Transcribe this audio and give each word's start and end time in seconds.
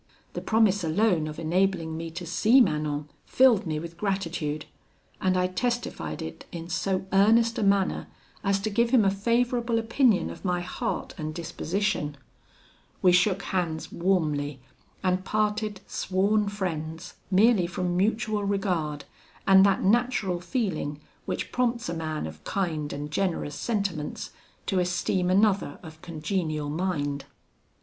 The 0.33 0.41
promise 0.41 0.83
alone 0.83 1.27
of 1.27 1.37
enabling 1.37 1.95
me 1.95 2.09
to 2.09 2.25
see 2.25 2.59
Manon 2.59 3.07
filled 3.27 3.67
me 3.67 3.77
with 3.77 3.97
gratitude, 3.99 4.65
and 5.21 5.37
I 5.37 5.45
testified 5.45 6.23
it 6.23 6.43
in 6.51 6.69
so 6.69 7.05
earnest 7.13 7.59
a 7.59 7.63
manner, 7.63 8.07
as 8.43 8.59
to 8.61 8.71
give 8.71 8.89
him 8.89 9.05
a 9.05 9.11
favourable 9.11 9.77
opinion 9.77 10.31
of 10.31 10.43
my 10.43 10.61
heart 10.61 11.13
and 11.19 11.35
disposition; 11.35 12.17
we 13.03 13.11
shook 13.11 13.43
hands 13.43 13.91
warmly, 13.91 14.59
and 15.03 15.23
parted 15.23 15.81
sworn 15.85 16.49
friends, 16.49 17.13
merely 17.29 17.67
from 17.67 17.95
mutual 17.95 18.43
regard, 18.43 19.05
and 19.45 19.63
that 19.67 19.83
natural 19.83 20.39
feeling 20.39 20.99
which 21.27 21.51
prompts 21.51 21.87
a 21.89 21.93
man 21.93 22.25
of 22.25 22.43
kind 22.43 22.91
and 22.91 23.11
generous 23.11 23.53
sentiments 23.53 24.31
to 24.65 24.79
esteem 24.79 25.29
another 25.29 25.77
of 25.83 26.01
congenial 26.01 26.71
mind. 26.71 27.25